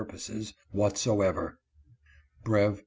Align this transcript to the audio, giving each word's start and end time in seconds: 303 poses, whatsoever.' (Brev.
303 0.03 0.17
poses, 0.17 0.53
whatsoever.' 0.71 1.59
(Brev. 2.43 2.79